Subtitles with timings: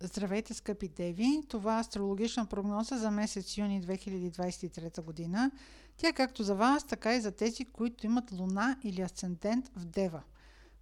[0.00, 1.42] Здравейте, скъпи деви!
[1.48, 5.50] Това е астрологична прогноза за месец юни 2023 година.
[5.96, 9.84] Тя е както за вас, така и за тези, които имат луна или асцендент в
[9.84, 10.22] Дева.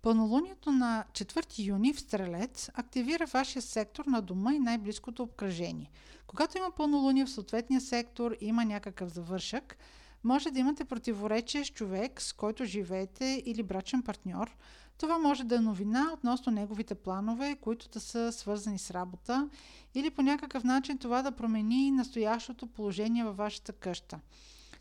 [0.02, 5.90] Пълнолунието на 4 юни в Стрелец активира вашия сектор на дома и най-близкото обкръжение.
[6.26, 9.76] Когато има пълнолуние в съответния сектор и има някакъв завършък,
[10.24, 14.56] може да имате противоречие с човек, с който живеете или брачен партньор.
[14.99, 19.48] Това може да е новина относно неговите планове, които да са свързани с работа
[19.95, 24.20] или по някакъв начин това да промени настоящото положение във вашата къща.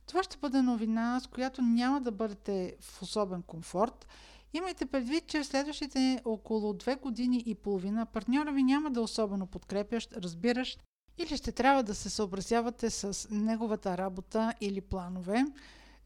[0.05, 4.07] Това ще бъде новина, с която няма да бъдете в особен комфорт.
[4.53, 9.03] Имайте предвид, че в следващите около две години и половина партньора ви няма да е
[9.03, 10.83] особено подкрепящ, разбиращ
[11.17, 15.45] или ще трябва да се съобразявате с неговата работа или планове.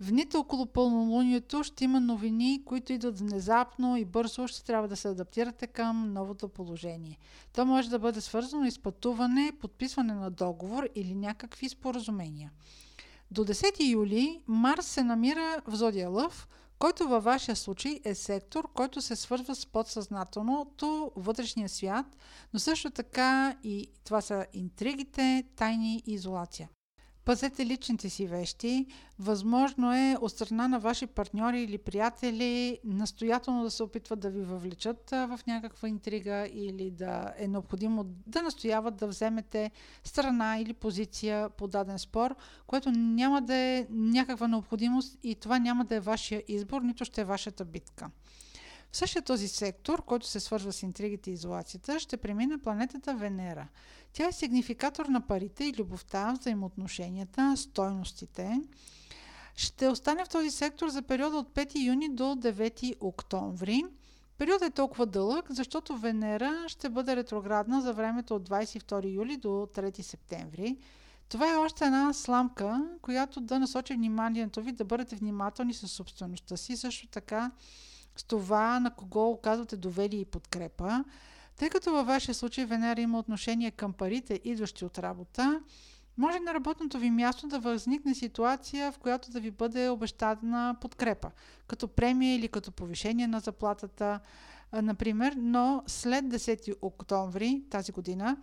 [0.01, 4.95] В дните около пълнолунието ще има новини, които идват внезапно и бързо ще трябва да
[4.95, 7.17] се адаптирате към новото положение.
[7.53, 12.51] То може да бъде свързано и с пътуване, подписване на договор или някакви споразумения.
[13.31, 16.47] До 10 юли Марс се намира в Зодия Лъв,
[16.79, 22.05] който във вашия случай е сектор, който се свързва с подсъзнателното, вътрешния свят,
[22.53, 26.69] но също така и това са интригите, тайни и изолация.
[27.29, 28.85] Пазете личните си вещи.
[29.19, 34.41] Възможно е от страна на ваши партньори или приятели настоятелно да се опитват да ви
[34.41, 39.71] въвлечат в някаква интрига или да е необходимо да настояват да вземете
[40.03, 42.35] страна или позиция по даден спор,
[42.67, 47.21] което няма да е някаква необходимост и това няма да е вашия избор, нито ще
[47.21, 48.09] е вашата битка.
[48.91, 53.67] В същия този сектор, който се свързва с интригите и изолацията, ще премине планетата Венера.
[54.13, 58.61] Тя е сигнификатор на парите и любовта, взаимоотношенията, стойностите.
[59.55, 63.83] Ще остане в този сектор за периода от 5 юни до 9 октомври.
[64.37, 69.47] Периодът е толкова дълъг, защото Венера ще бъде ретроградна за времето от 22 юли до
[69.47, 70.77] 3 септември.
[71.29, 76.57] Това е още една сламка, която да насочи вниманието ви да бъдете внимателни с собствеността
[76.57, 76.77] си.
[76.77, 77.51] Също така
[78.19, 81.03] с това на кого оказвате доверие и подкрепа.
[81.55, 85.61] Тъй като във вашия случай Венера има отношение към парите, идващи от работа,
[86.17, 91.31] може на работното ви място да възникне ситуация, в която да ви бъде обещана подкрепа,
[91.67, 94.19] като премия или като повишение на заплатата,
[94.73, 98.37] например, но след 10 октомври тази година,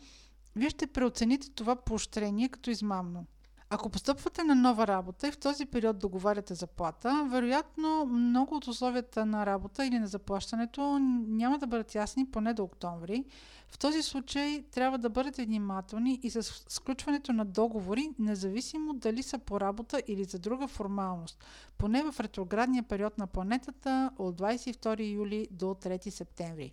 [0.56, 3.26] вие ще преоцените това поощрение като измамно.
[3.71, 9.27] Ако постъпвате на нова работа и в този период договаряте заплата, вероятно много от условията
[9.27, 13.25] на работа или на заплащането няма да бъдат ясни поне до октомври.
[13.69, 19.38] В този случай трябва да бъдете внимателни и с сключването на договори, независимо дали са
[19.38, 21.44] по работа или за друга формалност,
[21.78, 26.72] поне в ретроградния период на планетата от 22 юли до 3 септември.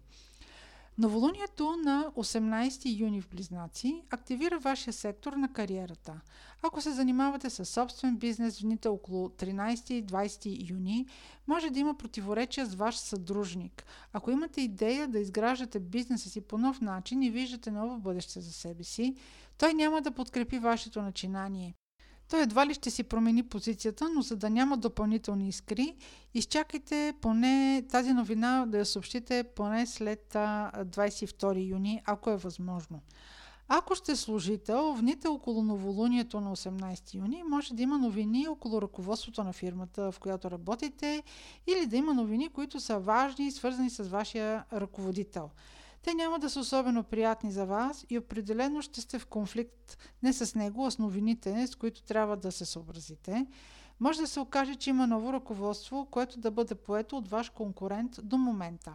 [0.97, 6.21] Новолунието на 18 юни в Близнаци активира вашия сектор на кариерата.
[6.61, 11.07] Ако се занимавате с собствен бизнес в дните около 13 и 20 юни,
[11.47, 13.85] може да има противоречия с ваш съдружник.
[14.13, 18.53] Ако имате идея да изграждате бизнеса си по нов начин и виждате ново бъдеще за
[18.53, 19.15] себе си,
[19.57, 21.75] той няма да подкрепи вашето начинание.
[22.33, 25.95] Той едва ли ще си промени позицията, но за да няма допълнителни искри,
[26.33, 33.01] изчакайте поне тази новина да я съобщите поне след 22 юни, ако е възможно.
[33.67, 38.81] Ако сте служител, в дните около новолунието на 18 юни може да има новини около
[38.81, 41.23] ръководството на фирмата, в която работите,
[41.67, 45.49] или да има новини, които са важни и свързани с вашия ръководител.
[46.03, 50.33] Те няма да са особено приятни за вас и определено ще сте в конфликт не
[50.33, 53.47] с него, а с новините, с които трябва да се съобразите.
[53.99, 58.19] Може да се окаже, че има ново ръководство, което да бъде поето от ваш конкурент
[58.23, 58.93] до момента.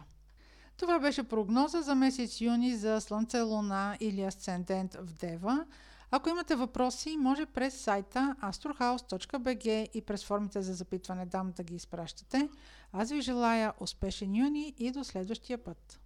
[0.77, 5.65] Това беше прогноза за месец юни за Слънце, Луна или Асцендент в Дева.
[6.11, 11.75] Ако имате въпроси, може през сайта astrohouse.bg и през формите за запитване дам да ги
[11.75, 12.49] изпращате.
[12.93, 15.99] Аз ви желая успешен юни и до следващия път.